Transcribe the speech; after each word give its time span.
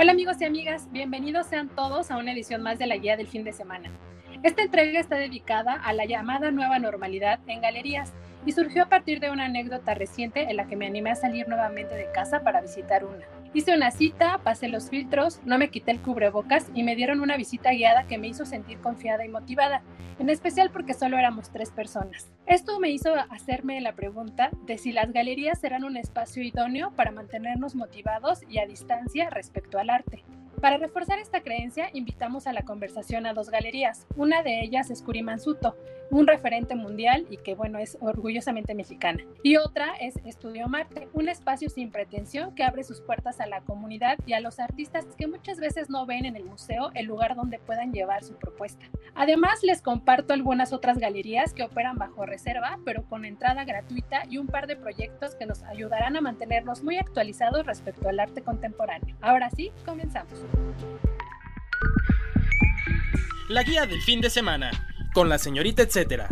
Hola 0.00 0.12
amigos 0.12 0.40
y 0.40 0.46
amigas, 0.46 0.90
bienvenidos 0.90 1.48
sean 1.48 1.68
todos 1.68 2.10
a 2.10 2.16
una 2.16 2.32
edición 2.32 2.62
más 2.62 2.78
de 2.78 2.86
la 2.86 2.96
guía 2.96 3.18
del 3.18 3.28
fin 3.28 3.44
de 3.44 3.52
semana. 3.52 3.90
Esta 4.42 4.62
entrega 4.62 4.98
está 4.98 5.16
dedicada 5.16 5.74
a 5.74 5.92
la 5.92 6.06
llamada 6.06 6.50
nueva 6.50 6.78
normalidad 6.78 7.38
en 7.48 7.60
galerías 7.60 8.14
y 8.46 8.52
surgió 8.52 8.84
a 8.84 8.88
partir 8.88 9.20
de 9.20 9.30
una 9.30 9.44
anécdota 9.44 9.92
reciente 9.92 10.48
en 10.48 10.56
la 10.56 10.66
que 10.66 10.76
me 10.76 10.86
animé 10.86 11.10
a 11.10 11.16
salir 11.16 11.48
nuevamente 11.48 11.96
de 11.96 12.10
casa 12.12 12.40
para 12.40 12.62
visitar 12.62 13.04
una. 13.04 13.26
Hice 13.52 13.74
una 13.74 13.90
cita, 13.90 14.38
pasé 14.44 14.68
los 14.68 14.90
filtros, 14.90 15.40
no 15.44 15.58
me 15.58 15.70
quité 15.70 15.90
el 15.90 16.00
cubrebocas 16.00 16.70
y 16.72 16.84
me 16.84 16.94
dieron 16.94 17.20
una 17.20 17.36
visita 17.36 17.72
guiada 17.72 18.06
que 18.06 18.16
me 18.16 18.28
hizo 18.28 18.46
sentir 18.46 18.78
confiada 18.78 19.24
y 19.24 19.28
motivada, 19.28 19.82
en 20.20 20.30
especial 20.30 20.70
porque 20.70 20.94
solo 20.94 21.18
éramos 21.18 21.50
tres 21.50 21.72
personas. 21.72 22.30
Esto 22.46 22.78
me 22.78 22.90
hizo 22.90 23.12
hacerme 23.28 23.80
la 23.80 23.96
pregunta 23.96 24.50
de 24.66 24.78
si 24.78 24.92
las 24.92 25.12
galerías 25.12 25.58
serán 25.58 25.82
un 25.82 25.96
espacio 25.96 26.44
idóneo 26.44 26.92
para 26.92 27.10
mantenernos 27.10 27.74
motivados 27.74 28.40
y 28.48 28.58
a 28.58 28.66
distancia 28.66 29.30
respecto 29.30 29.80
al 29.80 29.90
arte. 29.90 30.22
Para 30.60 30.76
reforzar 30.76 31.18
esta 31.18 31.40
creencia, 31.40 31.90
invitamos 31.92 32.46
a 32.46 32.52
la 32.52 32.62
conversación 32.62 33.26
a 33.26 33.32
dos 33.32 33.50
galerías. 33.50 34.06
Una 34.14 34.42
de 34.42 34.60
ellas 34.60 34.90
es 34.90 35.02
Kurimansuto, 35.02 35.74
un 36.10 36.26
referente 36.26 36.74
mundial 36.74 37.26
y 37.30 37.36
que, 37.36 37.54
bueno, 37.54 37.78
es 37.78 37.96
orgullosamente 38.00 38.74
mexicana. 38.74 39.24
Y 39.42 39.56
otra 39.56 39.94
es 40.00 40.16
Estudio 40.24 40.68
Marte, 40.68 41.08
un 41.12 41.28
espacio 41.28 41.68
sin 41.70 41.90
pretensión 41.90 42.54
que 42.54 42.64
abre 42.64 42.84
sus 42.84 43.00
puertas 43.00 43.40
a 43.40 43.46
la 43.46 43.60
comunidad 43.60 44.18
y 44.26 44.32
a 44.32 44.40
los 44.40 44.58
artistas 44.58 45.06
que 45.16 45.26
muchas 45.26 45.58
veces 45.58 45.88
no 45.88 46.06
ven 46.06 46.24
en 46.24 46.36
el 46.36 46.44
museo 46.44 46.90
el 46.94 47.06
lugar 47.06 47.36
donde 47.36 47.58
puedan 47.58 47.92
llevar 47.92 48.24
su 48.24 48.34
propuesta. 48.34 48.84
Además, 49.14 49.62
les 49.62 49.82
comparto 49.82 50.34
algunas 50.34 50.72
otras 50.72 50.98
galerías 50.98 51.54
que 51.54 51.62
operan 51.62 51.96
bajo 51.96 52.26
reserva, 52.26 52.78
pero 52.84 53.04
con 53.04 53.24
entrada 53.24 53.64
gratuita 53.64 54.22
y 54.28 54.38
un 54.38 54.46
par 54.46 54.66
de 54.66 54.76
proyectos 54.76 55.34
que 55.34 55.46
nos 55.46 55.62
ayudarán 55.64 56.16
a 56.16 56.20
mantenernos 56.20 56.82
muy 56.82 56.98
actualizados 56.98 57.66
respecto 57.66 58.08
al 58.08 58.20
arte 58.20 58.42
contemporáneo. 58.42 59.16
Ahora 59.20 59.50
sí, 59.50 59.72
comenzamos. 59.84 60.32
La 63.48 63.64
guía 63.64 63.84
del 63.84 64.00
fin 64.02 64.20
de 64.20 64.30
semana, 64.30 64.70
con 65.12 65.28
la 65.28 65.38
señorita 65.38 65.82
etcétera. 65.82 66.28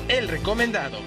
El 0.06 0.28
recomendado. 0.28 0.98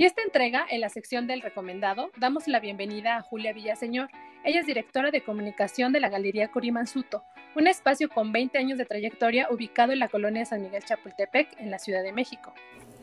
Y 0.00 0.06
esta 0.06 0.22
entrega, 0.22 0.64
en 0.70 0.80
la 0.80 0.88
sección 0.88 1.26
del 1.26 1.42
recomendado, 1.42 2.10
damos 2.16 2.48
la 2.48 2.58
bienvenida 2.58 3.18
a 3.18 3.20
Julia 3.20 3.52
Villaseñor. 3.52 4.08
Ella 4.46 4.60
es 4.60 4.66
directora 4.66 5.10
de 5.10 5.22
comunicación 5.22 5.92
de 5.92 6.00
la 6.00 6.08
Galería 6.08 6.50
Curimansuto, 6.50 7.22
un 7.54 7.66
espacio 7.66 8.08
con 8.08 8.32
20 8.32 8.56
años 8.56 8.78
de 8.78 8.86
trayectoria 8.86 9.48
ubicado 9.50 9.92
en 9.92 9.98
la 9.98 10.08
colonia 10.08 10.46
San 10.46 10.62
Miguel 10.62 10.82
Chapultepec, 10.82 11.60
en 11.60 11.70
la 11.70 11.78
Ciudad 11.78 12.02
de 12.02 12.12
México. 12.12 12.54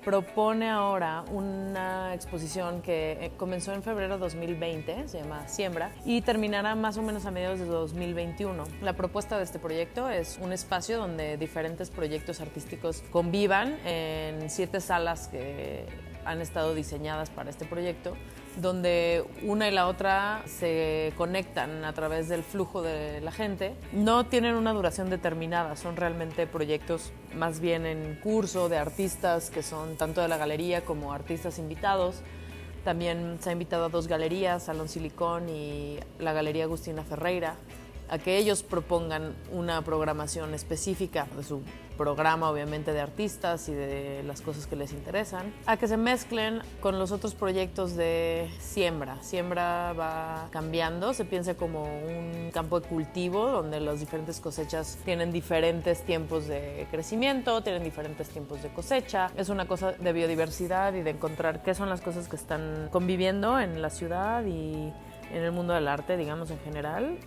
Propone 0.04 0.70
ahora 0.70 1.24
una 1.30 2.16
exposición 2.16 2.82
que 2.82 3.12
eh, 3.22 3.32
comenzó 3.38 3.74
en 3.74 3.84
febrero 3.84 4.16
de 4.16 4.20
2020, 4.22 5.08
se 5.08 5.20
llama 5.20 5.48
Siembra, 5.48 5.92
y 6.04 6.22
terminará 6.22 6.74
más 6.74 6.98
o 6.98 7.04
menos 7.04 7.28
a 7.28 7.32
mediados 7.32 7.60
de 7.60 7.66
2021. 7.66 8.64
La 8.82 8.94
propuesta 8.94 9.38
de 9.38 9.44
este 9.44 9.60
proyecto 9.60 10.10
es 10.10 10.40
un 10.42 10.52
espacio 10.52 10.98
donde 10.98 11.38
diferentes 11.38 11.92
proyectos 11.92 12.42
artísticos 12.42 13.04
convivan 13.12 13.78
en 13.86 14.50
siete 14.50 14.80
salas 14.80 15.28
que 15.28 15.86
han 16.28 16.42
estado 16.42 16.76
diseñadas 16.76 17.30
para 17.30 17.50
este 17.50 17.66
proyecto, 17.66 18.16
donde 18.58 19.24
una 19.44 19.68
y 19.68 19.72
la 19.72 19.88
otra 19.88 20.44
se 20.46 21.14
conectan 21.16 21.86
a 21.86 21.94
través 21.94 22.28
del 22.28 22.44
flujo 22.44 22.82
de 22.82 23.22
la 23.22 23.32
gente. 23.32 23.76
No 23.94 24.26
tienen 24.26 24.56
una 24.56 24.74
duración 24.74 25.10
determinada, 25.10 25.76
son 25.76 25.96
realmente 25.96 26.48
proyectos 26.48 27.12
más 27.36 27.60
bien 27.60 27.86
en 27.86 28.16
curso 28.22 28.70
de 28.70 28.78
artistas 28.78 29.50
que 29.50 29.64
son 29.64 29.96
tanto 29.96 30.22
de 30.22 30.28
la 30.28 30.38
galería 30.38 30.82
como 30.84 31.14
artistas 31.14 31.60
invitados. 31.60 32.22
También 32.84 33.38
se 33.42 33.50
ha 33.50 33.54
invitado 33.54 33.86
a 33.86 33.90
dos 33.90 34.08
galerías, 34.08 34.64
Salón 34.64 34.88
Silicón 34.88 35.50
y 35.50 36.00
la 36.20 36.32
Galería 36.32 36.64
Agustina 36.64 37.04
Ferreira. 37.04 37.58
A 38.10 38.18
que 38.18 38.38
ellos 38.38 38.64
propongan 38.64 39.36
una 39.52 39.82
programación 39.82 40.54
específica 40.54 41.28
de 41.36 41.44
su 41.44 41.62
programa 41.98 42.50
obviamente 42.50 42.94
de 42.94 43.02
artistas 43.02 43.68
y 43.68 43.74
de 43.74 44.24
las 44.24 44.42
cosas 44.42 44.68
que 44.68 44.76
les 44.76 44.94
interesan, 44.94 45.52
a 45.66 45.78
que 45.78 45.88
se 45.88 45.98
mezclen 45.98 46.62
con 46.80 47.00
los 47.00 47.12
otros 47.12 47.34
proyectos 47.34 47.96
de 47.96 48.50
siembra. 48.60 49.22
Siembra 49.22 49.94
va 49.94 50.48
cambiando, 50.52 51.14
se 51.14 51.26
piensa 51.26 51.56
como 51.56 51.84
un 51.84 52.52
campo 52.54 52.80
de 52.80 52.88
cultivo 52.88 53.48
donde 53.48 53.80
las 53.80 54.00
diferentes 54.00 54.40
cosechas 54.40 55.00
tienen 55.04 55.32
diferentes 55.32 56.04
tiempos 56.04 56.48
de 56.48 56.88
crecimiento, 56.92 57.62
tienen 57.62 57.84
diferentes 57.84 58.30
tiempos 58.30 58.62
de 58.62 58.70
cosecha. 58.70 59.32
Es 59.36 59.50
una 59.50 59.68
cosa 59.68 59.94
de 59.94 60.14
biodiversidad 60.14 60.94
y 60.94 61.02
de 61.02 61.10
encontrar 61.10 61.64
qué 61.64 61.74
son 61.74 61.90
las 61.90 62.02
cosas 62.02 62.28
que 62.28 62.36
están 62.36 62.90
conviviendo 62.92 63.60
en 63.60 63.82
la 63.82 63.90
ciudad 63.90 64.46
y 64.46 64.94
en 65.32 65.44
el 65.44 65.52
mundo 65.52 65.74
del 65.74 65.88
arte, 65.88 66.16
digamos 66.16 66.52
en 66.52 66.60
general, 66.60 67.18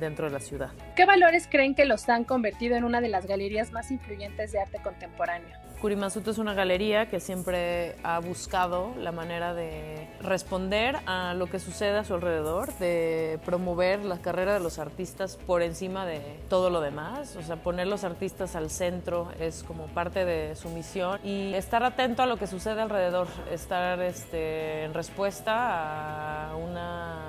dentro 0.00 0.26
de 0.26 0.32
la 0.32 0.40
ciudad. 0.40 0.70
¿Qué 0.94 1.04
valores 1.04 1.48
creen 1.50 1.74
que 1.74 1.84
los 1.84 2.08
han 2.08 2.24
convertido 2.24 2.76
en 2.76 2.84
una 2.84 3.00
de 3.00 3.08
las 3.08 3.26
galerías 3.26 3.72
más 3.72 3.90
influyentes 3.90 4.52
de 4.52 4.60
arte 4.60 4.78
contemporáneo? 4.82 5.66
Kurimazuto 5.80 6.30
es 6.30 6.38
una 6.38 6.54
galería 6.54 7.10
que 7.10 7.20
siempre 7.20 7.96
ha 8.02 8.18
buscado 8.18 8.94
la 8.98 9.12
manera 9.12 9.52
de 9.52 10.08
responder 10.22 10.96
a 11.04 11.34
lo 11.34 11.46
que 11.46 11.58
sucede 11.58 11.98
a 11.98 12.04
su 12.04 12.14
alrededor, 12.14 12.72
de 12.78 13.38
promover 13.44 14.04
la 14.04 14.18
carrera 14.18 14.54
de 14.54 14.60
los 14.60 14.78
artistas 14.78 15.36
por 15.36 15.62
encima 15.62 16.06
de 16.06 16.20
todo 16.48 16.70
lo 16.70 16.80
demás, 16.80 17.36
o 17.36 17.42
sea, 17.42 17.56
poner 17.56 17.88
los 17.88 18.04
artistas 18.04 18.56
al 18.56 18.70
centro 18.70 19.30
es 19.38 19.62
como 19.64 19.86
parte 19.88 20.24
de 20.24 20.56
su 20.56 20.70
misión 20.70 21.20
y 21.22 21.52
estar 21.54 21.84
atento 21.84 22.22
a 22.22 22.26
lo 22.26 22.38
que 22.38 22.46
sucede 22.46 22.80
alrededor, 22.80 23.28
estar 23.50 24.00
este, 24.00 24.84
en 24.84 24.94
respuesta 24.94 26.50
a 26.50 26.56
una 26.56 27.25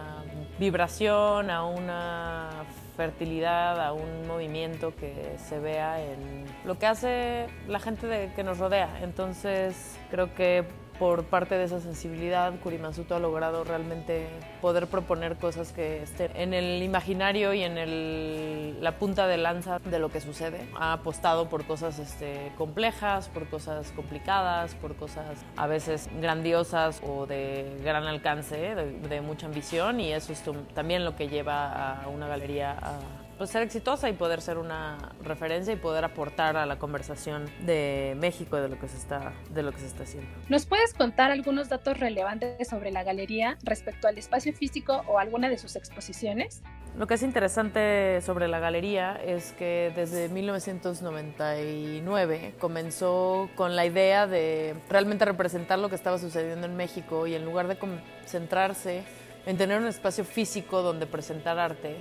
vibración, 0.59 1.49
a 1.49 1.65
una 1.65 2.49
fertilidad, 2.95 3.79
a 3.79 3.93
un 3.93 4.27
movimiento 4.27 4.93
que 4.95 5.35
se 5.37 5.59
vea 5.59 6.01
en 6.01 6.45
lo 6.65 6.79
que 6.79 6.87
hace 6.87 7.47
la 7.67 7.79
gente 7.79 8.31
que 8.35 8.43
nos 8.43 8.57
rodea. 8.57 8.99
Entonces 9.01 9.97
creo 10.09 10.33
que 10.33 10.65
por 10.99 11.23
parte 11.25 11.55
de 11.55 11.65
esa 11.65 11.79
sensibilidad, 11.79 12.53
Kurimansuto 12.59 13.15
ha 13.15 13.19
logrado 13.19 13.63
realmente 13.63 14.27
poder 14.61 14.87
proponer 14.87 15.37
cosas 15.37 15.71
que 15.71 16.03
estén 16.03 16.31
en 16.35 16.53
el 16.53 16.81
imaginario 16.83 17.53
y 17.53 17.63
en 17.63 17.77
el, 17.77 18.77
la 18.81 18.97
punta 18.97 19.27
de 19.27 19.37
lanza 19.37 19.79
de 19.79 19.99
lo 19.99 20.09
que 20.09 20.21
sucede. 20.21 20.67
Ha 20.79 20.93
apostado 20.93 21.49
por 21.49 21.65
cosas 21.65 21.99
este, 21.99 22.51
complejas, 22.57 23.29
por 23.29 23.47
cosas 23.49 23.91
complicadas, 23.95 24.75
por 24.75 24.95
cosas 24.95 25.25
a 25.55 25.67
veces 25.67 26.09
grandiosas 26.19 27.01
o 27.05 27.25
de 27.25 27.79
gran 27.83 28.05
alcance, 28.05 28.57
de, 28.57 28.91
de 28.91 29.21
mucha 29.21 29.45
ambición 29.45 29.99
y 29.99 30.13
eso 30.13 30.33
es 30.33 30.43
también 30.73 31.05
lo 31.05 31.15
que 31.15 31.27
lleva 31.27 32.01
a 32.01 32.07
una 32.07 32.27
galería 32.27 32.77
a 32.81 32.99
pues, 33.37 33.49
ser 33.49 33.63
exitosa 33.63 34.09
y 34.09 34.13
poder 34.13 34.41
ser 34.41 34.57
una 34.57 34.97
referencia 35.23 35.73
y 35.73 35.77
poder 35.77 36.03
aportar 36.03 36.57
a 36.57 36.65
la 36.65 36.79
conversación 36.79 37.49
de 37.65 38.15
México 38.19 38.57
de 38.57 38.69
lo 38.69 38.79
que 38.79 38.87
se 38.87 38.97
está 38.97 39.33
de 39.49 39.63
lo 39.63 39.71
que 39.71 39.79
se 39.79 39.87
está 39.87 40.03
haciendo. 40.03 40.29
¿Nos 40.49 40.65
puedes 40.65 40.93
contar 40.93 41.31
algunos 41.31 41.69
datos 41.69 41.99
relevantes 41.99 42.67
sobre 42.67 42.91
la 42.91 43.03
galería 43.03 43.57
respecto 43.63 44.07
al 44.07 44.17
espacio 44.17 44.53
físico 44.53 45.03
o 45.07 45.19
alguna 45.19 45.49
de 45.49 45.57
sus 45.57 45.75
exposiciones? 45.75 46.63
Lo 46.97 47.05
que 47.05 47.13
es 47.13 47.21
interesante 47.21 48.21
sobre 48.21 48.47
la 48.47 48.59
galería 48.59 49.21
es 49.23 49.53
que 49.53 49.93
desde 49.95 50.29
1999 50.29 52.55
comenzó 52.59 53.51
con 53.55 53.75
la 53.75 53.85
idea 53.85 54.25
de 54.25 54.73
realmente 54.89 55.23
representar 55.25 55.77
lo 55.77 55.89
que 55.89 55.95
estaba 55.95 56.17
sucediendo 56.17 56.65
en 56.65 56.75
México 56.75 57.27
y 57.27 57.35
en 57.35 57.45
lugar 57.45 57.67
de 57.67 57.77
concentrarse 57.77 59.03
en 59.45 59.57
tener 59.57 59.79
un 59.79 59.85
espacio 59.85 60.25
físico 60.25 60.81
donde 60.81 61.05
presentar 61.05 61.59
arte, 61.59 61.97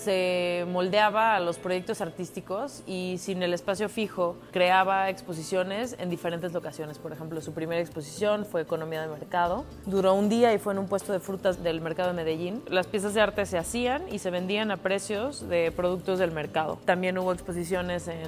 se 0.00 0.64
moldeaba 0.68 1.36
a 1.36 1.40
los 1.40 1.58
proyectos 1.58 2.00
artísticos 2.00 2.82
y 2.86 3.16
sin 3.18 3.42
el 3.42 3.52
espacio 3.52 3.88
fijo 3.88 4.36
creaba 4.50 5.10
exposiciones 5.10 5.94
en 5.98 6.08
diferentes 6.08 6.52
locaciones. 6.52 6.98
Por 6.98 7.12
ejemplo, 7.12 7.40
su 7.40 7.52
primera 7.52 7.80
exposición 7.80 8.46
fue 8.46 8.62
Economía 8.62 9.02
de 9.02 9.08
Mercado. 9.08 9.64
Duró 9.84 10.14
un 10.14 10.28
día 10.28 10.54
y 10.54 10.58
fue 10.58 10.72
en 10.72 10.78
un 10.78 10.88
puesto 10.88 11.12
de 11.12 11.20
frutas 11.20 11.62
del 11.62 11.80
mercado 11.80 12.08
de 12.08 12.14
Medellín. 12.14 12.62
Las 12.68 12.86
piezas 12.86 13.12
de 13.14 13.20
arte 13.20 13.44
se 13.44 13.58
hacían 13.58 14.02
y 14.10 14.18
se 14.18 14.30
vendían 14.30 14.70
a 14.70 14.78
precios 14.78 15.48
de 15.48 15.70
productos 15.70 16.18
del 16.18 16.32
mercado. 16.32 16.78
También 16.84 17.18
hubo 17.18 17.32
exposiciones 17.32 18.08
en 18.08 18.26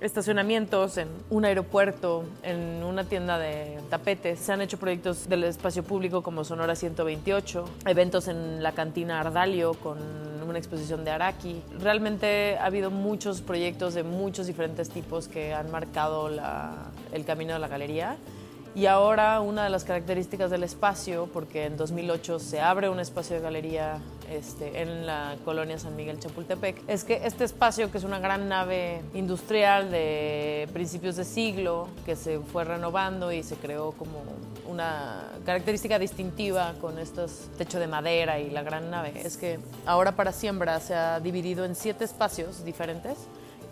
estacionamientos, 0.00 0.98
en 0.98 1.08
un 1.30 1.44
aeropuerto, 1.44 2.24
en 2.42 2.84
una 2.84 3.04
tienda 3.04 3.38
de 3.38 3.78
tapetes. 3.90 4.38
Se 4.38 4.52
han 4.52 4.60
hecho 4.60 4.78
proyectos 4.78 5.28
del 5.28 5.44
espacio 5.44 5.82
público 5.82 6.22
como 6.22 6.44
Sonora 6.44 6.74
128, 6.74 7.64
eventos 7.86 8.28
en 8.28 8.62
la 8.62 8.72
cantina 8.72 9.20
Ardalio 9.20 9.74
con 9.74 9.98
una 10.46 10.58
exposición 10.58 11.04
de 11.04 11.10
Araki. 11.10 11.62
Realmente 11.80 12.58
ha 12.58 12.66
habido 12.66 12.90
muchos 12.90 13.40
proyectos 13.40 13.94
de 13.94 14.02
muchos 14.02 14.46
diferentes 14.46 14.90
tipos 14.90 15.26
que 15.26 15.54
han 15.54 15.70
marcado 15.70 16.28
el 17.12 17.24
camino 17.24 17.54
de 17.54 17.58
la 17.58 17.68
galería. 17.68 18.16
Y 18.76 18.86
ahora 18.86 19.40
una 19.40 19.62
de 19.62 19.70
las 19.70 19.84
características 19.84 20.50
del 20.50 20.64
espacio, 20.64 21.28
porque 21.32 21.66
en 21.66 21.76
2008 21.76 22.40
se 22.40 22.60
abre 22.60 22.88
un 22.88 22.98
espacio 22.98 23.36
de 23.36 23.42
galería 23.42 23.98
este, 24.28 24.82
en 24.82 25.06
la 25.06 25.36
colonia 25.44 25.78
San 25.78 25.94
Miguel 25.94 26.18
Chapultepec, 26.18 26.82
es 26.88 27.04
que 27.04 27.20
este 27.24 27.44
espacio, 27.44 27.92
que 27.92 27.98
es 27.98 28.04
una 28.04 28.18
gran 28.18 28.48
nave 28.48 29.00
industrial 29.14 29.92
de 29.92 30.68
principios 30.72 31.14
de 31.14 31.24
siglo, 31.24 31.86
que 32.04 32.16
se 32.16 32.40
fue 32.40 32.64
renovando 32.64 33.30
y 33.30 33.44
se 33.44 33.54
creó 33.54 33.92
como 33.92 34.24
una 34.68 35.22
característica 35.46 36.00
distintiva 36.00 36.74
con 36.80 36.98
estos 36.98 37.50
techo 37.56 37.78
de 37.78 37.86
madera 37.86 38.40
y 38.40 38.50
la 38.50 38.64
gran 38.64 38.90
nave, 38.90 39.12
es 39.14 39.36
que 39.36 39.60
ahora 39.86 40.12
para 40.16 40.32
siembra 40.32 40.80
se 40.80 40.96
ha 40.96 41.20
dividido 41.20 41.64
en 41.64 41.76
siete 41.76 42.04
espacios 42.04 42.64
diferentes 42.64 43.18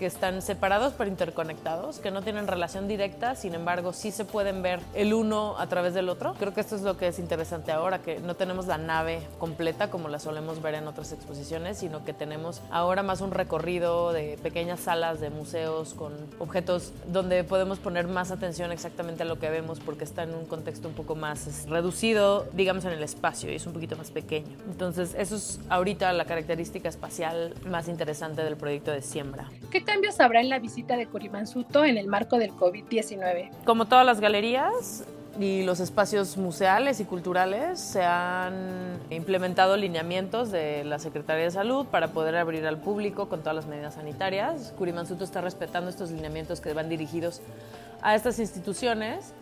que 0.02 0.06
están 0.06 0.43
separados 0.43 0.94
pero 0.99 1.08
interconectados, 1.08 2.00
que 2.00 2.10
no 2.10 2.22
tienen 2.22 2.49
relación 2.49 2.88
directa, 2.88 3.37
sin 3.37 3.54
embargo 3.54 3.93
sí 3.93 4.10
se 4.10 4.25
pueden 4.25 4.60
ver 4.60 4.81
el 4.94 5.14
uno 5.14 5.56
a 5.60 5.69
través 5.69 5.94
del 5.94 6.08
otro. 6.08 6.34
Creo 6.40 6.52
que 6.52 6.60
esto 6.60 6.75
es 6.75 6.82
lo 6.82 6.96
que 6.96 7.06
es 7.06 7.20
interesante 7.20 7.70
ahora, 7.70 8.00
que 8.00 8.19
no 8.19 8.34
tenemos 8.34 8.66
la 8.66 8.78
nave 8.78 9.22
completa 9.38 9.90
como 9.90 10.08
la 10.08 10.19
solemos 10.19 10.60
ver 10.60 10.75
en 10.75 10.88
otras 10.88 11.12
exposiciones, 11.12 11.78
sino 11.78 12.04
que 12.04 12.12
tenemos 12.12 12.62
ahora 12.72 13.04
más 13.04 13.20
un 13.20 13.31
recorrido 13.31 14.12
de 14.12 14.40
pequeñas 14.43 14.81
salas 14.81 15.20
de 15.20 15.31
museos 15.31 15.94
con 15.94 16.12
objetos 16.40 16.93
donde 17.06 17.44
podemos 17.44 17.78
poner 17.78 18.08
más 18.08 18.32
atención 18.32 18.72
exactamente 18.72 19.22
a 19.22 19.26
lo 19.26 19.38
que 19.38 19.50
vemos 19.50 19.78
porque 19.78 20.02
está 20.02 20.25
en 20.25 20.34
un 20.34 20.46
contexto 20.46 20.88
un 20.88 20.94
poco 20.94 21.14
más 21.14 21.69
reducido, 21.69 22.49
digamos, 22.54 22.84
en 22.87 22.90
el 22.90 23.04
espacio 23.04 23.52
y 23.52 23.54
es 23.54 23.66
un 23.69 23.72
poquito 23.72 23.96
más 23.96 24.10
pequeño. 24.10 24.56
Entonces, 24.66 25.14
eso 25.16 25.37
es 25.37 25.60
ahorita 25.69 26.12
la 26.12 26.25
característica 26.25 26.88
espacial 26.88 27.54
más 27.66 27.87
interesante 27.87 28.43
del 28.43 28.56
proyecto 28.56 28.90
de 28.90 29.00
siembra. 29.00 29.49
¿Qué 29.70 29.81
cambios 29.93 30.21
habrá 30.21 30.41
en 30.41 30.49
la 30.49 30.59
visita 30.59 30.97
de 30.97 31.06
Corimansuto 31.06 31.85
en 31.85 31.99
el 31.99 32.06
marco 32.06 32.39
del 32.39 32.53
COVID-19? 32.53 33.50
Como 33.67 33.85
todas 33.85 34.06
las 34.06 34.21
galerías, 34.21 35.05
y 35.39 35.65
los 35.65 35.81
espacios 35.81 36.37
museales 36.37 37.00
y 37.00 37.05
culturales 37.05 37.81
se 37.81 38.03
han 38.03 38.99
implementado 39.11 39.77
lineamientos 39.79 40.50
de 40.50 40.85
la 40.85 40.99
Secretaría 40.99 41.45
de 41.45 41.50
Salud 41.50 41.87
para 41.87 42.09
poder 42.09 42.37
abrir 42.37 42.66
al 42.66 42.78
público 42.78 43.28
con 43.28 43.40
todas 43.40 43.57
las 43.57 43.66
medidas 43.66 43.95
sanitarias. 43.95 44.75
Curimansuto 44.76 45.25
está 45.25 45.40
respetando 45.40 45.88
estos 45.88 46.11
lineamientos 46.11 46.61
que 46.61 46.73
van 46.75 46.90
dirigidos 46.90 47.40
a 48.02 48.14
estas 48.14 48.38
instituciones 48.38 49.33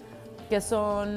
que 0.50 0.60
son 0.60 1.08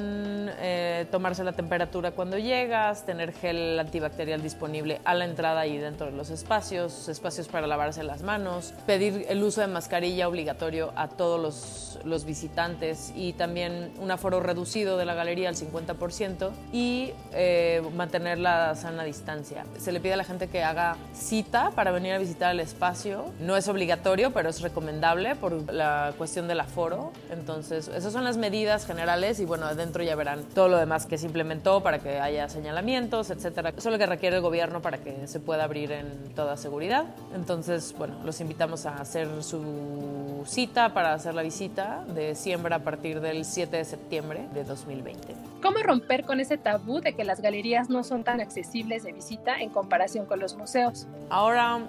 eh, 0.60 1.08
tomarse 1.10 1.44
la 1.44 1.54
temperatura 1.54 2.12
cuando 2.12 2.38
llegas, 2.38 3.04
tener 3.04 3.34
gel 3.34 3.80
antibacterial 3.80 4.44
disponible 4.44 5.02
a 5.06 5.16
la 5.16 5.26
entrada 5.26 5.66
y 5.66 5.80
dentro 5.80 6.06
de 6.06 6.12
los 6.12 6.30
espacios, 6.30 7.10
espacios 7.10 7.48
para 7.48 7.66
lavarse 7.66 8.04
las 8.04 8.22
manos, 8.22 8.76
pedir 8.86 9.26
el 9.28 9.42
uso 9.42 9.62
de 9.62 9.68
mascarilla 9.68 10.28
obligatorio 10.28 10.94
a 10.96 11.08
todos 11.08 11.42
los, 11.42 12.00
los 12.06 12.26
visitantes 12.26 13.12
y 13.16 13.34
también 13.34 13.92
un 14.00 14.12
aforo 14.12 14.40
reducido 14.40 14.98
de 14.98 15.06
la 15.06 15.16
galería 15.16 15.50
al 15.50 15.56
50% 15.56 16.52
y 16.72 17.12
eh, 17.32 17.82
mantener 17.96 18.38
la 18.38 18.76
sana 18.76 19.04
distancia. 19.04 19.66
Se 19.80 19.92
le 19.92 20.00
pide 20.00 20.14
a 20.14 20.18
la 20.18 20.26
gente 20.26 20.48
que 20.48 20.64
haga 20.64 20.96
cita 21.16 21.72
para 21.72 21.90
venir 21.90 22.14
a 22.14 22.20
visitar 22.20 22.52
el 22.52 22.60
espacio. 22.60 23.26
No 23.40 23.58
es 23.58 23.68
obligatorio, 23.68 24.32
pero 24.32 24.50
es 24.50 24.62
recomendable 24.62 25.36
por 25.36 25.74
la 25.74 26.14
cuestión 26.20 26.48
del 26.48 26.60
aforo. 26.60 27.12
Entonces, 27.32 27.88
esas 27.88 28.14
son 28.14 28.24
las 28.24 28.38
medidas 28.38 28.86
generales 28.86 29.23
y 29.32 29.46
bueno, 29.46 29.66
adentro 29.66 30.04
ya 30.04 30.16
verán 30.16 30.44
todo 30.44 30.68
lo 30.68 30.78
demás 30.78 31.06
que 31.06 31.18
se 31.18 31.26
implementó 31.26 31.82
para 31.82 32.00
que 32.00 32.20
haya 32.20 32.50
señalamientos, 32.50 33.30
etcétera. 33.30 33.70
Eso 33.70 33.90
es 33.90 33.94
lo 33.94 33.98
que 33.98 34.06
requiere 34.06 34.36
el 34.36 34.42
gobierno 34.42 34.82
para 34.82 34.98
que 34.98 35.28
se 35.28 35.40
pueda 35.40 35.64
abrir 35.64 35.92
en 35.94 36.34
toda 36.36 36.58
seguridad. 36.58 37.06
Entonces, 37.34 37.96
bueno, 37.98 38.16
los 38.26 38.42
invitamos 38.42 38.86
a 38.86 38.96
hacer 38.96 39.44
su 39.44 40.44
cita 40.46 40.94
para 40.94 41.14
hacer 41.14 41.34
la 41.34 41.42
visita 41.42 42.04
de 42.14 42.36
siembra 42.36 42.78
a 42.78 42.80
partir 42.80 43.22
del 43.22 43.46
7 43.46 43.78
de 43.78 43.86
septiembre 43.86 44.48
de 44.54 44.66
2020. 44.66 45.36
¿Cómo 45.62 45.78
romper 45.80 46.26
con 46.26 46.42
ese 46.42 46.58
tabú 46.58 47.00
de 47.00 47.14
que 47.14 47.24
las 47.24 47.42
galerías 47.42 47.90
no 47.90 48.04
son 48.04 48.24
tan 48.24 48.42
accesibles 48.42 49.04
de 49.04 49.14
visita 49.14 49.62
en 49.62 49.70
comparación 49.70 50.26
con 50.26 50.40
los 50.40 50.56
museos? 50.56 51.08
Ahora 51.30 51.80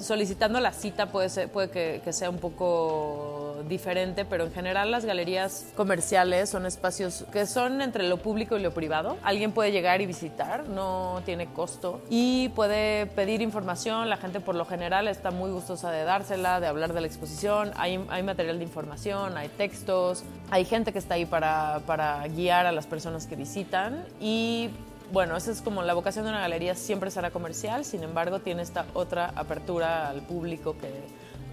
solicitando 0.00 0.60
la 0.60 0.72
cita 0.72 1.06
puede, 1.06 1.28
ser, 1.28 1.50
puede 1.50 1.70
que, 1.70 2.00
que, 2.02 2.12
sea 2.12 2.30
un 2.30 2.38
poco 2.38 3.39
diferente, 3.68 4.24
pero 4.24 4.44
en 4.44 4.52
general 4.52 4.90
las 4.90 5.04
galerías 5.04 5.66
comerciales 5.76 6.50
son 6.50 6.66
espacios 6.66 7.24
que 7.32 7.46
son 7.46 7.82
entre 7.82 8.08
lo 8.08 8.18
público 8.18 8.56
y 8.56 8.62
lo 8.62 8.72
privado. 8.72 9.16
Alguien 9.22 9.52
puede 9.52 9.72
llegar 9.72 10.00
y 10.00 10.06
visitar, 10.06 10.68
no 10.68 11.22
tiene 11.24 11.46
costo 11.46 12.00
y 12.10 12.48
puede 12.50 13.06
pedir 13.06 13.42
información. 13.42 14.08
La 14.08 14.16
gente 14.16 14.40
por 14.40 14.54
lo 14.54 14.64
general 14.64 15.08
está 15.08 15.30
muy 15.30 15.50
gustosa 15.50 15.90
de 15.90 16.04
dársela, 16.04 16.60
de 16.60 16.66
hablar 16.66 16.92
de 16.92 17.00
la 17.00 17.06
exposición. 17.06 17.72
Hay, 17.76 18.04
hay 18.08 18.22
material 18.22 18.58
de 18.58 18.64
información, 18.64 19.36
hay 19.36 19.48
textos, 19.48 20.24
hay 20.50 20.64
gente 20.64 20.92
que 20.92 20.98
está 20.98 21.14
ahí 21.14 21.26
para, 21.26 21.80
para 21.86 22.26
guiar 22.28 22.66
a 22.66 22.72
las 22.72 22.86
personas 22.86 23.26
que 23.26 23.36
visitan 23.36 24.04
y 24.20 24.70
bueno, 25.12 25.36
esa 25.36 25.50
es 25.50 25.60
como 25.60 25.82
la 25.82 25.94
vocación 25.94 26.24
de 26.24 26.30
una 26.30 26.40
galería, 26.40 26.74
siempre 26.74 27.10
será 27.10 27.30
comercial, 27.30 27.84
sin 27.84 28.04
embargo 28.04 28.38
tiene 28.38 28.62
esta 28.62 28.86
otra 28.94 29.32
apertura 29.34 30.08
al 30.08 30.22
público 30.22 30.76
que 30.78 30.88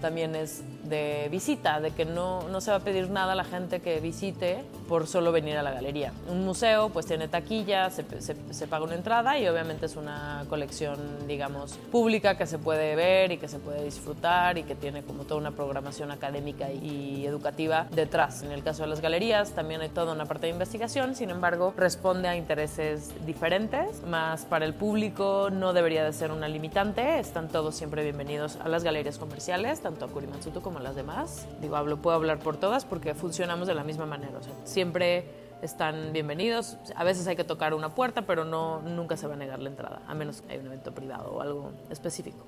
también 0.00 0.36
es 0.36 0.62
de 0.88 1.28
visita, 1.30 1.80
de 1.80 1.90
que 1.90 2.04
no, 2.04 2.48
no 2.48 2.60
se 2.60 2.70
va 2.70 2.78
a 2.78 2.80
pedir 2.80 3.10
nada 3.10 3.32
a 3.32 3.34
la 3.34 3.44
gente 3.44 3.80
que 3.80 4.00
visite 4.00 4.64
por 4.88 5.06
solo 5.06 5.32
venir 5.32 5.56
a 5.56 5.62
la 5.62 5.70
galería. 5.70 6.12
Un 6.28 6.44
museo 6.44 6.88
pues 6.90 7.06
tiene 7.06 7.28
taquilla, 7.28 7.90
se, 7.90 8.04
se, 8.20 8.66
paga 8.66 8.84
una 8.84 8.94
entrada 8.94 9.38
y 9.38 9.46
obviamente 9.46 9.86
es 9.86 9.96
una 9.96 10.44
colección, 10.48 11.26
digamos, 11.26 11.78
pública 11.90 12.36
que 12.36 12.46
se 12.46 12.58
puede 12.58 12.96
ver 12.96 13.32
y 13.32 13.38
que 13.38 13.48
se 13.48 13.58
puede 13.58 13.84
disfrutar 13.84 14.58
y 14.58 14.64
que 14.64 14.74
tiene 14.74 15.02
como 15.02 15.24
toda 15.24 15.40
una 15.40 15.50
programación 15.50 16.10
académica 16.10 16.70
y 16.70 17.26
educativa 17.26 17.86
detrás. 17.90 18.42
En 18.42 18.52
el 18.52 18.62
caso 18.62 18.82
de 18.82 18.88
las 18.88 19.00
galerías 19.00 19.52
también 19.52 19.80
hay 19.80 19.90
toda 19.90 20.12
una 20.12 20.26
parte 20.26 20.46
de 20.46 20.52
investigación, 20.52 21.14
sin 21.14 21.30
embargo 21.30 21.74
responde 21.76 22.28
a 22.28 22.36
intereses 22.36 23.12
diferentes, 23.26 24.02
más 24.04 24.44
para 24.44 24.64
el 24.64 24.74
público 24.74 25.48
no 25.50 25.72
debería 25.72 26.04
de 26.04 26.12
ser 26.12 26.30
una 26.30 26.48
limitante, 26.48 27.18
están 27.18 27.48
todos 27.48 27.74
siempre 27.74 28.02
bienvenidos 28.02 28.56
a 28.56 28.68
las 28.68 28.84
galerías 28.84 29.18
comerciales, 29.18 29.80
tanto 29.80 30.04
a 30.04 30.08
Kurimatsuto 30.08 30.62
como 30.62 30.77
las 30.80 30.96
demás. 30.96 31.46
Digo, 31.60 31.76
hablo, 31.76 31.98
puedo 31.98 32.16
hablar 32.16 32.38
por 32.38 32.56
todas 32.56 32.84
porque 32.84 33.14
funcionamos 33.14 33.68
de 33.68 33.74
la 33.74 33.84
misma 33.84 34.06
manera. 34.06 34.38
Siempre 34.64 35.26
están 35.62 36.12
bienvenidos. 36.12 36.76
A 36.94 37.04
veces 37.04 37.26
hay 37.26 37.36
que 37.36 37.44
tocar 37.44 37.74
una 37.74 37.94
puerta, 37.94 38.22
pero 38.22 38.44
no, 38.44 38.80
nunca 38.82 39.16
se 39.16 39.26
va 39.26 39.34
a 39.34 39.36
negar 39.36 39.58
la 39.58 39.68
entrada, 39.68 40.02
a 40.06 40.14
menos 40.14 40.42
que 40.42 40.52
haya 40.52 40.60
un 40.60 40.68
evento 40.68 40.92
privado 40.92 41.32
o 41.32 41.40
algo 41.40 41.72
específico. 41.90 42.44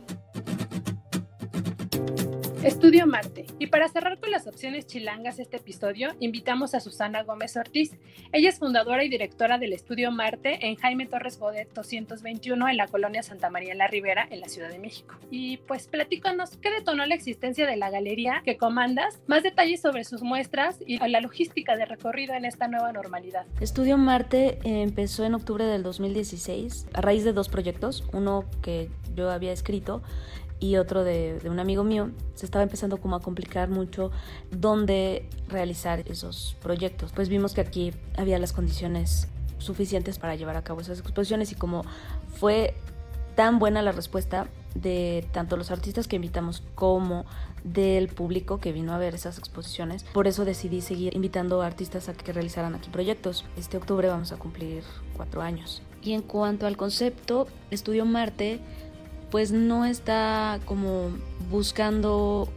Estudio 2.62 3.06
Marte. 3.06 3.46
Y 3.58 3.68
para 3.68 3.88
cerrar 3.88 4.20
con 4.20 4.30
las 4.30 4.46
opciones 4.46 4.86
chilangas 4.86 5.38
este 5.38 5.56
episodio, 5.56 6.10
invitamos 6.20 6.74
a 6.74 6.80
Susana 6.80 7.22
Gómez 7.22 7.56
Ortiz. 7.56 7.92
Ella 8.32 8.50
es 8.50 8.58
fundadora 8.58 9.02
y 9.02 9.08
directora 9.08 9.56
del 9.56 9.72
Estudio 9.72 10.10
Marte 10.10 10.66
en 10.66 10.76
Jaime 10.76 11.06
Torres 11.06 11.38
Bodet 11.38 11.72
221 11.72 12.68
en 12.68 12.76
la 12.76 12.86
colonia 12.86 13.22
Santa 13.22 13.48
María 13.48 13.74
la 13.74 13.86
Ribera, 13.86 14.28
en 14.30 14.40
la 14.40 14.48
Ciudad 14.48 14.68
de 14.68 14.78
México. 14.78 15.14
Y 15.30 15.56
pues 15.56 15.88
platícanos, 15.88 16.58
¿qué 16.58 16.70
detonó 16.70 17.06
la 17.06 17.14
existencia 17.14 17.66
de 17.66 17.78
la 17.78 17.88
galería 17.88 18.42
que 18.44 18.58
comandas? 18.58 19.22
Más 19.26 19.42
detalles 19.42 19.80
sobre 19.80 20.04
sus 20.04 20.20
muestras 20.20 20.76
y 20.86 20.98
la 20.98 21.22
logística 21.22 21.76
de 21.76 21.86
recorrido 21.86 22.34
en 22.34 22.44
esta 22.44 22.68
nueva 22.68 22.92
normalidad. 22.92 23.46
Estudio 23.62 23.96
Marte 23.96 24.58
empezó 24.64 25.24
en 25.24 25.32
octubre 25.32 25.64
del 25.64 25.82
2016 25.82 26.88
a 26.92 27.00
raíz 27.00 27.24
de 27.24 27.32
dos 27.32 27.48
proyectos, 27.48 28.04
uno 28.12 28.44
que 28.60 28.90
yo 29.14 29.30
había 29.30 29.52
escrito 29.52 30.02
y 30.60 30.76
otro 30.76 31.02
de, 31.02 31.40
un 31.46 31.58
amigo 31.58 31.82
mío, 31.82 32.10
se 32.34 32.44
estaba 32.44 32.62
empezando 32.62 32.98
como 32.98 33.16
a 33.16 33.20
complicar 33.20 33.70
mucho 33.70 34.12
dónde 34.50 35.28
realizar 35.48 36.00
esos 36.06 36.56
proyectos. 36.62 37.12
Pues 37.12 37.28
vimos 37.30 37.54
que 37.54 37.62
aquí 37.62 37.92
había 38.16 38.38
las 38.38 38.52
condiciones 38.52 39.26
suficientes 39.58 40.18
para 40.18 40.36
llevar 40.36 40.56
a 40.56 40.62
cabo 40.62 40.80
esas 40.80 40.98
exposiciones 40.98 41.50
y 41.52 41.54
como 41.54 41.82
fue 42.34 42.74
tan 43.34 43.58
buena 43.58 43.82
la 43.82 43.92
respuesta 43.92 44.48
de 44.74 45.26
tanto 45.32 45.56
los 45.56 45.70
artistas 45.70 46.06
que 46.06 46.16
invitamos 46.16 46.62
como 46.74 47.24
del 47.64 48.08
público 48.08 48.58
que 48.58 48.72
vino 48.72 48.92
a 48.92 48.98
ver 48.98 49.14
esas 49.14 49.38
exposiciones. 49.38 50.04
Por 50.04 50.26
eso 50.26 50.44
decidí 50.44 50.80
seguir 50.80 51.14
invitando 51.14 51.62
a 51.62 51.66
artistas 51.66 52.08
a 52.08 52.14
que 52.14 52.32
realizaran 52.32 52.74
aquí 52.74 52.90
proyectos. 52.90 53.44
Este 53.56 53.78
octubre 53.78 54.08
vamos 54.08 54.32
a 54.32 54.36
cumplir 54.36 54.82
cuatro 55.16 55.42
años. 55.42 55.82
Y 56.02 56.12
en 56.12 56.22
cuanto 56.22 56.66
al 56.66 56.76
concepto, 56.76 57.46
Estudio 57.70 58.04
Marte 58.04 58.60
pues 59.30 59.52
no 59.52 59.84
está 59.84 60.60
como 60.64 61.10
buscando 61.50 62.48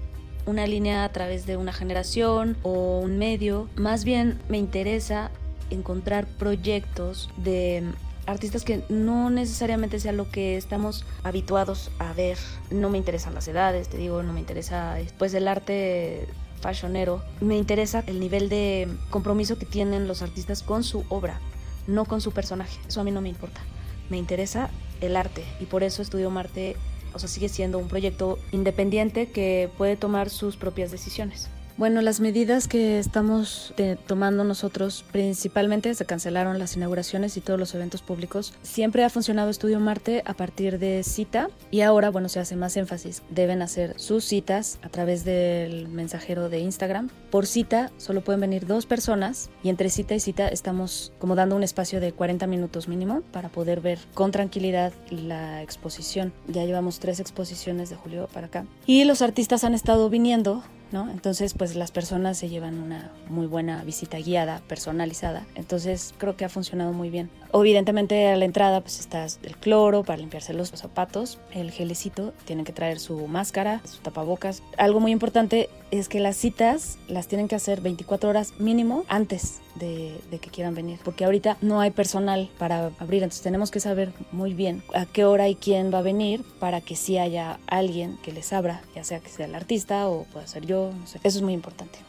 una 0.45 0.67
línea 0.67 1.05
a 1.05 1.09
través 1.09 1.45
de 1.45 1.57
una 1.57 1.73
generación 1.73 2.57
o 2.63 2.99
un 2.99 3.17
medio. 3.17 3.69
Más 3.75 4.03
bien 4.03 4.39
me 4.49 4.57
interesa 4.57 5.31
encontrar 5.69 6.27
proyectos 6.27 7.29
de 7.37 7.83
artistas 8.25 8.63
que 8.63 8.83
no 8.89 9.29
necesariamente 9.29 9.99
sea 9.99 10.11
lo 10.11 10.29
que 10.29 10.57
estamos 10.57 11.05
habituados 11.23 11.91
a 11.99 12.13
ver. 12.13 12.37
No 12.71 12.89
me 12.89 12.97
interesan 12.97 13.33
las 13.33 13.47
edades, 13.47 13.89
te 13.89 13.97
digo, 13.97 14.23
no 14.23 14.33
me 14.33 14.39
interesa 14.39 14.97
pues 15.17 15.33
el 15.33 15.47
arte 15.47 16.27
fashionero. 16.61 17.21
Me 17.41 17.57
interesa 17.57 18.03
el 18.07 18.19
nivel 18.19 18.49
de 18.49 18.87
compromiso 19.09 19.57
que 19.57 19.65
tienen 19.65 20.07
los 20.07 20.21
artistas 20.21 20.63
con 20.63 20.83
su 20.83 21.05
obra, 21.09 21.39
no 21.87 22.05
con 22.05 22.21
su 22.21 22.31
personaje. 22.31 22.79
Eso 22.87 23.01
a 23.01 23.03
mí 23.03 23.11
no 23.11 23.21
me 23.21 23.29
importa. 23.29 23.61
Me 24.09 24.17
interesa 24.17 24.69
el 25.05 25.15
arte 25.15 25.43
y 25.59 25.65
por 25.65 25.83
eso 25.83 26.01
Estudio 26.01 26.29
Marte, 26.29 26.75
o 27.13 27.19
sea, 27.19 27.29
sigue 27.29 27.49
siendo 27.49 27.77
un 27.77 27.87
proyecto 27.87 28.39
independiente 28.51 29.29
que 29.29 29.69
puede 29.77 29.95
tomar 29.95 30.29
sus 30.29 30.57
propias 30.57 30.91
decisiones. 30.91 31.49
Bueno, 31.75 32.01
las 32.01 32.19
medidas 32.19 32.67
que 32.67 32.99
estamos 32.99 33.73
tomando 34.05 34.43
nosotros, 34.43 35.03
principalmente 35.11 35.95
se 35.95 36.05
cancelaron 36.05 36.59
las 36.59 36.75
inauguraciones 36.75 37.35
y 37.35 37.41
todos 37.41 37.59
los 37.59 37.73
eventos 37.73 38.03
públicos. 38.03 38.53
Siempre 38.61 39.03
ha 39.03 39.09
funcionado 39.09 39.49
Estudio 39.49 39.79
Marte 39.79 40.21
a 40.25 40.35
partir 40.35 40.77
de 40.77 41.01
cita 41.03 41.49
y 41.71 41.81
ahora, 41.81 42.11
bueno, 42.11 42.29
se 42.29 42.39
hace 42.39 42.55
más 42.55 42.77
énfasis. 42.77 43.23
Deben 43.31 43.63
hacer 43.63 43.99
sus 43.99 44.23
citas 44.23 44.77
a 44.83 44.89
través 44.89 45.25
del 45.25 45.87
mensajero 45.87 46.47
de 46.47 46.59
Instagram. 46.59 47.09
Por 47.31 47.47
cita 47.47 47.91
solo 47.97 48.23
pueden 48.23 48.41
venir 48.41 48.67
dos 48.67 48.85
personas 48.85 49.49
y 49.63 49.69
entre 49.69 49.89
cita 49.89 50.13
y 50.13 50.19
cita 50.19 50.47
estamos 50.49 51.11
como 51.17 51.33
dando 51.33 51.55
un 51.55 51.63
espacio 51.63 51.99
de 51.99 52.11
40 52.11 52.45
minutos 52.45 52.87
mínimo 52.87 53.21
para 53.31 53.49
poder 53.49 53.81
ver 53.81 53.97
con 54.13 54.31
tranquilidad 54.31 54.93
la 55.09 55.63
exposición. 55.63 56.33
Ya 56.47 56.65
llevamos 56.65 56.99
tres 56.99 57.19
exposiciones 57.19 57.89
de 57.89 57.95
julio 57.95 58.29
para 58.31 58.45
acá. 58.45 58.65
Y 58.85 59.05
los 59.05 59.23
artistas 59.23 59.63
han 59.63 59.73
estado 59.73 60.11
viniendo 60.11 60.63
entonces, 60.93 61.53
pues 61.53 61.75
las 61.75 61.91
personas 61.91 62.37
se 62.37 62.49
llevan 62.49 62.79
una 62.79 63.11
muy 63.29 63.47
buena 63.47 63.83
visita 63.83 64.17
guiada, 64.19 64.61
personalizada. 64.67 65.45
Entonces, 65.55 66.13
creo 66.17 66.37
que 66.37 66.45
ha 66.45 66.49
funcionado 66.49 66.93
muy 66.93 67.09
bien. 67.09 67.29
Evidentemente, 67.53 68.27
a 68.27 68.37
la 68.37 68.45
entrada, 68.45 68.81
pues 68.81 68.99
está 68.99 69.25
el 69.25 69.57
cloro 69.57 70.03
para 70.03 70.17
limpiarse 70.17 70.53
los 70.53 70.69
zapatos, 70.69 71.39
el 71.51 71.71
gelecito, 71.71 72.33
tienen 72.45 72.65
que 72.65 72.73
traer 72.73 72.99
su 72.99 73.27
máscara, 73.27 73.81
su 73.85 74.01
tapabocas. 74.01 74.61
Algo 74.77 74.99
muy 74.99 75.11
importante 75.11 75.69
es 75.99 76.09
que 76.09 76.19
las 76.19 76.35
citas 76.35 76.97
las 77.07 77.27
tienen 77.27 77.47
que 77.47 77.55
hacer 77.55 77.81
24 77.81 78.29
horas 78.29 78.53
mínimo 78.59 79.05
antes 79.07 79.61
de, 79.75 80.19
que 80.29 80.49
quieran 80.49 80.75
venir, 80.75 80.99
porque 81.03 81.25
ahorita 81.25 81.57
no 81.61 81.79
hay 81.81 81.91
personal 81.91 82.49
para 82.57 82.91
abrir, 82.99 83.23
entonces 83.23 83.43
tenemos 83.43 83.71
que 83.71 83.79
saber 83.79 84.11
muy 84.31 84.53
bien 84.53 84.83
a 84.93 85.05
qué 85.05 85.25
hora 85.25 85.47
y 85.49 85.55
quién 85.55 85.93
va 85.93 85.99
a 85.99 86.01
venir 86.01 86.43
para 86.59 86.81
que 86.81 86.95
sí 86.95 87.17
haya 87.17 87.59
alguien 87.67 88.17
que 88.23 88.31
les 88.31 88.53
abra, 88.53 88.81
ya 88.95 89.03
sea 89.03 89.19
que 89.19 89.29
sea 89.29 89.45
el 89.45 89.55
artista 89.55 90.07
o 90.07 90.23
pueda 90.25 90.47
ser 90.47 90.65
yo, 90.65 90.91
no 90.97 91.07
sé. 91.07 91.19
Eso 91.23 91.37
es 91.37 91.43
muy 91.43 91.53
importante. 91.53 91.99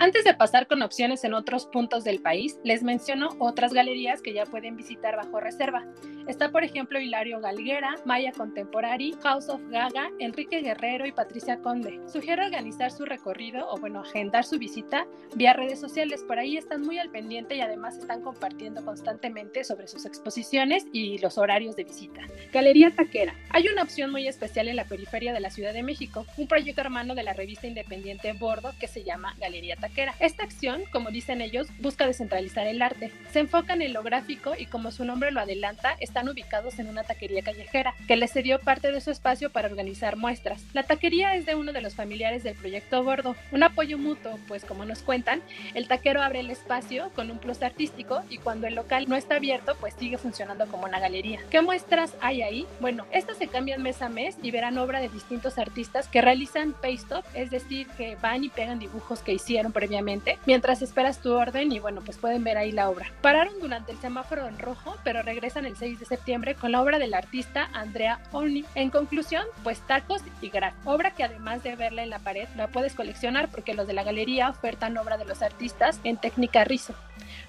Antes 0.00 0.22
de 0.22 0.32
pasar 0.32 0.68
con 0.68 0.82
opciones 0.82 1.24
en 1.24 1.34
otros 1.34 1.66
puntos 1.66 2.04
del 2.04 2.22
país, 2.22 2.60
les 2.62 2.84
menciono 2.84 3.30
otras 3.40 3.72
galerías 3.72 4.22
que 4.22 4.32
ya 4.32 4.46
pueden 4.46 4.76
visitar 4.76 5.16
bajo 5.16 5.40
reserva. 5.40 5.84
Está, 6.28 6.52
por 6.52 6.62
ejemplo, 6.62 7.00
Hilario 7.00 7.40
Galguera, 7.40 7.96
Maya 8.04 8.30
Contemporary, 8.30 9.16
House 9.24 9.48
of 9.48 9.60
Gaga, 9.70 10.10
Enrique 10.20 10.60
Guerrero 10.60 11.04
y 11.04 11.10
Patricia 11.10 11.58
Conde. 11.58 12.00
Sugiero 12.06 12.44
organizar 12.44 12.92
su 12.92 13.06
recorrido 13.06 13.68
o, 13.68 13.78
bueno, 13.78 14.02
agendar 14.02 14.44
su 14.44 14.56
visita 14.56 15.04
vía 15.34 15.52
redes 15.52 15.80
sociales. 15.80 16.22
Por 16.22 16.38
ahí 16.38 16.56
están 16.56 16.82
muy 16.82 16.98
al 16.98 17.10
pendiente 17.10 17.56
y 17.56 17.60
además 17.60 17.98
están 17.98 18.22
compartiendo 18.22 18.84
constantemente 18.84 19.64
sobre 19.64 19.88
sus 19.88 20.06
exposiciones 20.06 20.86
y 20.92 21.18
los 21.18 21.38
horarios 21.38 21.74
de 21.74 21.84
visita. 21.84 22.20
Galería 22.52 22.94
Taquera. 22.94 23.34
Hay 23.50 23.66
una 23.66 23.82
opción 23.82 24.12
muy 24.12 24.28
especial 24.28 24.68
en 24.68 24.76
la 24.76 24.84
periferia 24.84 25.32
de 25.32 25.40
la 25.40 25.50
Ciudad 25.50 25.72
de 25.72 25.82
México, 25.82 26.24
un 26.36 26.46
proyecto 26.46 26.82
hermano 26.82 27.16
de 27.16 27.24
la 27.24 27.32
revista 27.32 27.66
independiente 27.66 28.32
Bordo 28.34 28.72
que 28.78 28.86
se 28.86 29.02
llama 29.02 29.34
Galería 29.40 29.74
Taquera. 29.74 29.87
Esta 30.20 30.44
acción, 30.44 30.82
como 30.92 31.10
dicen 31.10 31.40
ellos, 31.40 31.68
busca 31.80 32.06
descentralizar 32.06 32.66
el 32.66 32.82
arte. 32.82 33.12
Se 33.32 33.40
enfocan 33.40 33.82
en 33.82 33.92
lo 33.92 34.02
gráfico 34.02 34.52
y 34.58 34.66
como 34.66 34.90
su 34.90 35.04
nombre 35.04 35.30
lo 35.30 35.40
adelanta, 35.40 35.96
está 36.00 36.18
están 36.18 36.30
ubicados 36.30 36.80
en 36.80 36.88
una 36.88 37.04
taquería 37.04 37.42
callejera, 37.42 37.94
que 38.08 38.16
les 38.16 38.32
cedió 38.32 38.58
parte 38.58 38.90
de 38.90 39.00
su 39.00 39.12
espacio 39.12 39.50
para 39.50 39.68
organizar 39.68 40.16
muestras. 40.16 40.64
La 40.72 40.82
taquería 40.82 41.36
es 41.36 41.46
de 41.46 41.54
uno 41.54 41.72
de 41.72 41.80
los 41.80 41.94
familiares 41.94 42.42
del 42.42 42.56
proyecto 42.56 43.04
Bordo, 43.04 43.36
un 43.52 43.62
apoyo 43.62 43.98
mutuo, 43.98 44.36
pues 44.48 44.64
como 44.64 44.84
nos 44.84 45.02
cuentan, 45.02 45.40
el 45.74 45.86
taquero 45.86 46.20
abre 46.20 46.40
el 46.40 46.50
espacio 46.50 47.12
con 47.14 47.30
un 47.30 47.38
plus 47.38 47.62
artístico 47.62 48.24
y 48.28 48.38
cuando 48.38 48.66
el 48.66 48.74
local 48.74 49.04
no 49.08 49.14
está 49.14 49.36
abierto, 49.36 49.76
pues 49.78 49.94
sigue 49.96 50.18
funcionando 50.18 50.66
como 50.66 50.86
una 50.86 50.98
galería. 50.98 51.38
¿Qué 51.50 51.62
muestras 51.62 52.16
hay 52.20 52.42
ahí? 52.42 52.66
Bueno, 52.80 53.06
estas 53.12 53.38
se 53.38 53.46
cambian 53.46 53.80
mes 53.80 54.02
a 54.02 54.08
mes 54.08 54.36
y 54.42 54.50
verán 54.50 54.76
obra 54.76 55.00
de 55.00 55.08
distintos 55.08 55.56
artistas 55.56 56.08
que 56.08 56.20
realizan 56.20 56.72
paste-up, 56.72 57.22
es 57.34 57.52
decir, 57.52 57.86
que 57.96 58.16
van 58.16 58.42
y 58.42 58.48
pegan 58.48 58.80
dibujos 58.80 59.20
que 59.22 59.34
hicieron 59.34 59.70
previamente 59.78 60.40
mientras 60.44 60.82
esperas 60.82 61.20
tu 61.20 61.32
orden 61.32 61.70
y 61.70 61.78
bueno, 61.78 62.00
pues 62.04 62.18
pueden 62.18 62.42
ver 62.42 62.58
ahí 62.58 62.72
la 62.72 62.90
obra. 62.90 63.12
Pararon 63.22 63.60
durante 63.60 63.92
el 63.92 63.98
semáforo 63.98 64.48
en 64.48 64.58
rojo, 64.58 64.96
pero 65.04 65.22
regresan 65.22 65.66
el 65.66 65.76
6 65.76 66.00
de 66.00 66.04
septiembre 66.04 66.56
con 66.56 66.72
la 66.72 66.82
obra 66.82 66.98
del 66.98 67.14
artista 67.14 67.70
Andrea 67.72 68.18
Oni. 68.32 68.64
En 68.74 68.90
conclusión, 68.90 69.44
pues 69.62 69.78
tacos 69.86 70.22
y 70.40 70.48
gran 70.48 70.74
obra 70.84 71.12
que 71.12 71.22
además 71.22 71.62
de 71.62 71.76
verla 71.76 72.02
en 72.02 72.10
la 72.10 72.18
pared, 72.18 72.48
la 72.56 72.66
puedes 72.66 72.94
coleccionar 72.94 73.50
porque 73.52 73.72
los 73.72 73.86
de 73.86 73.92
la 73.92 74.02
galería 74.02 74.50
ofertan 74.50 74.98
obra 74.98 75.16
de 75.16 75.26
los 75.26 75.42
artistas 75.42 76.00
en 76.02 76.16
técnica 76.16 76.64
rizo. 76.64 76.94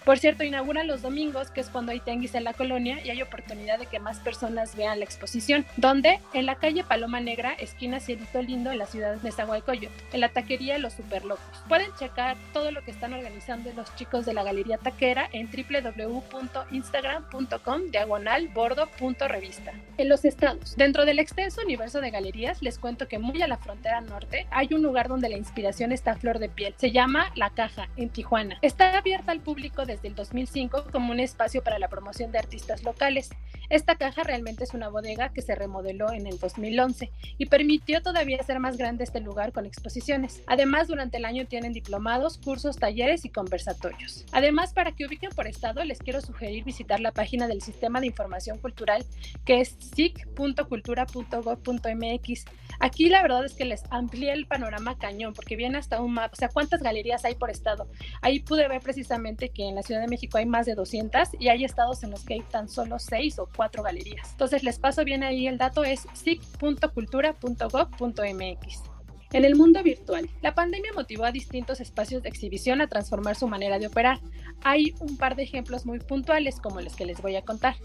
Por 0.06 0.18
cierto, 0.18 0.44
inauguran 0.44 0.88
los 0.88 1.01
domingos, 1.01 1.51
que 1.51 1.62
es 1.62 1.70
cuando 1.70 1.91
hay 1.91 2.00
tenguis 2.00 2.36
en 2.36 2.44
la 2.44 2.53
colonia 2.53 3.00
y 3.03 3.10
hay 3.10 3.22
oportunidad 3.22 3.79
de 3.79 3.86
que 3.86 4.00
más 4.00 4.20
personas 4.20 4.75
vean 4.75 5.00
la 5.00 5.06
exposición, 5.06 5.65
donde 5.77 6.20
en 6.34 6.46
la 6.46 6.56
calle 6.56 6.84
Paloma 6.84 7.20
Negra, 7.20 7.53
esquina 7.53 8.00
Cielito 8.00 8.41
Lindo, 8.41 8.72
en 8.72 8.79
la 8.79 8.86
ciudad 8.86 9.15
de 9.15 9.24
Nezahualcóyotl, 9.24 9.94
en 10.13 10.22
la 10.22 10.29
taquería 10.29 10.77
Los 10.77 10.94
Superlocos. 10.94 11.44
Pueden 11.68 11.89
checar 12.00 12.38
todo 12.53 12.72
lo 12.72 12.84
que 12.84 12.91
están 12.91 13.13
organizando 13.13 13.72
los 13.75 13.94
chicos 13.96 14.25
de 14.25 14.34
la 14.34 14.44
Galería 14.44 14.77
Taquera 14.77 15.29
en 15.32 15.50
www.instagram.com 15.51 17.91
diagonal 17.91 18.48
bordo.revista. 18.50 19.74
En 19.98 20.10
los 20.10 20.25
estados, 20.25 20.75
dentro 20.75 21.06
del 21.06 21.20
extenso 21.20 21.62
universo 21.62 22.01
de 22.01 22.12
galerías, 22.12 22.62
les 22.62 22.79
cuento 22.79 23.08
que 23.08 23.20
muy 23.20 23.41
a 23.41 23.48
la 23.48 23.58
frontera 23.58 24.01
norte 24.01 24.48
hay 24.51 24.74
un 24.74 24.82
lugar 24.82 25.08
donde 25.08 25.29
la 25.29 25.38
inspiración 25.38 25.91
está 25.91 26.12
a 26.12 26.15
flor 26.15 26.39
de 26.39 26.50
piel. 26.50 26.74
Se 26.77 26.91
llama 26.91 27.32
La 27.36 27.50
Caja, 27.50 27.89
en 27.98 28.10
Tijuana. 28.10 28.58
Está 28.62 28.98
abierta 28.98 29.32
al 29.32 29.41
público 29.41 29.86
desde 29.86 29.99
el 30.08 30.15
2005 30.15 30.86
como 30.91 31.12
un 31.12 31.20
espacio 31.20 31.63
para 31.63 31.79
la 31.79 31.89
promoción 31.89 32.32
de 32.32 32.39
artistas 32.39 32.84
locales. 32.84 33.29
Esta 33.70 33.96
caja 33.96 34.24
realmente 34.24 34.63
es 34.63 34.74
una 34.74 34.89
bodega 34.89 35.29
que 35.29 35.41
se 35.41 35.56
remodeló 35.56 36.12
en 36.12 36.25
el 36.25 36.39
2011 36.39 37.12
y 37.38 37.46
permitió 37.46 38.01
todavía 38.01 38.38
hacer 38.39 38.60
más 38.60 38.77
grande 38.77 39.03
este 39.03 39.20
lugar 39.20 39.51
con 39.51 39.65
exposiciones. 39.65 40.41
Además, 40.48 40.88
durante 40.88 41.18
el 41.18 41.25
año 41.25 41.46
tienen 41.46 41.74
diplomados, 41.74 42.38
cursos, 42.38 42.77
talleres 42.77 43.25
y 43.25 43.29
conversatorios. 43.29 44.25
Además, 44.32 44.74
para 44.74 44.94
que 44.94 45.06
ubiquen 45.06 45.32
por 45.32 45.48
estado, 45.48 45.84
les 45.84 46.00
quiero 46.00 46.22
sugerir 46.22 46.63
visitar 46.63 47.00
la 47.00 47.12
página 47.12 47.48
del 47.48 47.62
Sistema 47.62 48.00
de 48.00 48.08
Información 48.08 48.58
Cultural 48.58 49.06
que 49.46 49.62
es 49.62 49.77
sic.cultura.gov.mx. 49.96 52.46
Aquí 52.79 53.10
la 53.10 53.22
verdad 53.22 53.46
es 53.46 53.53
que 53.53 53.65
les 53.65 53.84
amplié 53.89 54.34
el 54.34 54.48
panorama 54.48 54.98
cañón 54.98 55.34
porque 55.34 55.56
viene 55.56 55.77
hasta 55.77 56.01
un 56.01 56.13
mapa, 56.13 56.32
o 56.34 56.36
sea, 56.36 56.50
cuántas 56.50 56.82
galerías 56.82 57.25
hay 57.25 57.36
por 57.36 57.50
estado. 57.50 57.88
Ahí 58.22 58.39
pude 58.39 58.68
ver 58.68 58.82
precisamente 58.82 59.50
que 59.50 59.68
en 59.68 59.77
la 59.79 59.83
Ciudad 59.83 60.01
de 60.01 60.09
México 60.09 60.38
hay 60.38 60.45
más 60.45 60.65
de 60.65 60.75
200 60.75 61.29
y 61.39 61.48
hay 61.48 61.63
estados 61.63 62.03
en 62.03 62.12
los 62.12 62.25
que 62.25 62.33
hay 62.33 62.41
tan 62.41 62.67
solo 62.67 63.00
6 63.00 63.39
o 63.39 63.48
cuatro 63.55 63.81
galerías. 63.81 64.29
Entonces 64.31 64.62
les 64.62 64.77
paso 64.77 65.05
bien 65.05 65.24
ahí 65.24 65.48
el 65.48 65.57
dato, 65.57 65.86
es 65.86 66.05
sic.cultura.gov.mx. 66.13 68.83
En 69.31 69.45
el 69.45 69.55
mundo 69.55 69.81
virtual, 69.81 70.29
la 70.41 70.53
pandemia 70.53 70.91
motivó 70.93 71.24
a 71.24 71.31
distintos 71.31 71.79
espacios 71.79 72.24
de 72.24 72.29
exhibición 72.29 72.81
a 72.81 72.88
transformar 72.88 73.38
su 73.38 73.48
manera 73.48 73.79
de 73.79 73.88
operar. 73.88 74.19
Hay 74.63 74.93
un 75.00 75.15
par 75.15 75.38
de 75.38 75.43
ejemplos 75.43 75.86
muy 75.86 76.00
puntuales 76.00 76.59
como 76.59 76.81
los 76.81 76.98
que 76.98 77.05
les 77.05 77.21
voy 77.21 77.38
a 77.38 77.43
contar. 77.43 77.77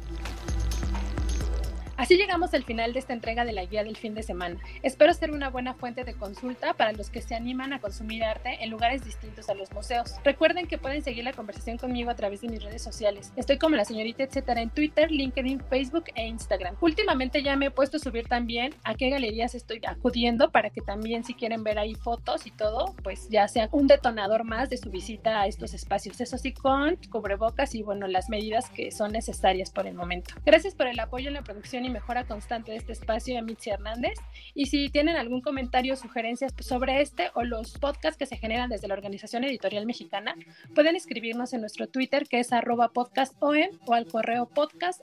Así 2.01 2.17
llegamos 2.17 2.55
al 2.55 2.65
final 2.65 2.95
de 2.95 2.99
esta 2.99 3.13
entrega 3.13 3.45
de 3.45 3.53
la 3.53 3.67
guía 3.67 3.85
del 3.85 3.95
fin 3.95 4.15
de 4.15 4.23
semana. 4.23 4.59
Espero 4.83 5.13
ser 5.13 5.33
una 5.33 5.51
buena 5.51 5.75
fuente 5.75 6.03
de 6.03 6.15
consulta 6.15 6.73
para 6.73 6.93
los 6.93 7.11
que 7.11 7.21
se 7.21 7.35
animan 7.35 7.75
a 7.75 7.79
consumir 7.79 8.25
arte 8.25 8.57
en 8.63 8.71
lugares 8.71 9.05
distintos 9.05 9.51
a 9.51 9.55
los 9.55 9.71
museos. 9.73 10.15
Recuerden 10.25 10.67
que 10.67 10.79
pueden 10.79 11.03
seguir 11.03 11.25
la 11.25 11.35
conversación 11.35 11.77
conmigo 11.77 12.09
a 12.09 12.17
través 12.17 12.41
de 12.41 12.49
mis 12.49 12.63
redes 12.63 12.81
sociales. 12.81 13.35
Estoy 13.37 13.59
como 13.59 13.77
la 13.77 13.85
señorita 13.85 14.23
etcétera 14.23 14.63
en 14.63 14.71
Twitter, 14.71 15.11
LinkedIn, 15.11 15.61
Facebook 15.69 16.05
e 16.15 16.27
Instagram. 16.27 16.75
Últimamente 16.81 17.43
ya 17.43 17.55
me 17.57 17.67
he 17.67 17.71
puesto 17.71 17.99
a 17.99 18.01
subir 18.01 18.27
también 18.27 18.75
a 18.83 18.95
qué 18.95 19.11
galerías 19.11 19.55
estoy 19.55 19.83
acudiendo 19.87 20.51
para 20.51 20.71
que 20.71 20.81
también 20.81 21.23
si 21.23 21.35
quieren 21.35 21.65
ver 21.65 21.79
ahí 21.79 21.95
fotos 21.95 22.47
y 22.47 22.51
todo, 22.51 22.95
pues 23.03 23.29
ya 23.29 23.47
sea 23.47 23.69
un 23.73 23.89
detonador 23.89 24.45
más 24.45 24.71
de 24.71 24.79
su 24.79 24.89
visita 24.89 25.43
a 25.43 25.47
estos 25.49 25.75
espacios. 25.75 26.19
Eso 26.19 26.39
sí, 26.39 26.55
con 26.55 26.97
cubrebocas 27.11 27.75
y 27.75 27.83
bueno, 27.83 28.07
las 28.07 28.31
medidas 28.31 28.71
que 28.71 28.91
son 28.91 29.13
necesarias 29.13 29.71
por 29.71 29.87
el 29.87 29.93
momento. 29.93 30.33
Gracias 30.47 30.75
por 30.75 30.87
el 30.87 30.99
apoyo 30.99 31.29
en 31.29 31.35
la 31.35 31.43
producción 31.43 31.85
y 31.85 31.90
mejora 31.91 32.25
constante 32.25 32.73
de 32.73 32.79
este 32.79 32.93
espacio 32.93 33.35
de 33.35 33.43
Mitzi 33.43 33.71
Hernández. 33.71 34.19
Y 34.55 34.67
si 34.67 34.89
tienen 34.89 35.17
algún 35.17 35.41
comentario 35.41 35.95
o 35.95 35.97
sugerencias 35.97 36.53
sobre 36.61 37.01
este 37.01 37.31
o 37.35 37.43
los 37.43 37.79
podcasts 37.79 38.19
que 38.19 38.27
se 38.27 38.37
generan 38.37 38.71
desde 38.71 38.89
la 38.89 38.95
Organización 38.95 39.45
Editorial 39.45 39.87
Mexicana, 39.87 40.35
pueden 40.75 40.97
escribirnos 40.97 41.53
en 41.53 41.61
nuestro 41.61 41.87
Twitter 41.89 42.27
que 42.29 42.41
es 42.41 42.53
arroba 42.53 42.89
podcastom 42.89 43.51
o 43.87 43.95
al 43.95 44.07
correo 44.07 44.49
podcast 44.49 45.03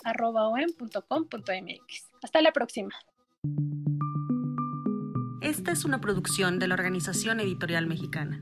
Hasta 2.24 2.42
la 2.42 2.52
próxima. 2.52 2.94
Esta 5.42 5.72
es 5.72 5.86
una 5.86 6.02
producción 6.02 6.60
de 6.60 6.68
la 6.68 6.74
Organización 6.74 7.40
Editorial 7.40 7.88
Mexicana. 7.88 8.42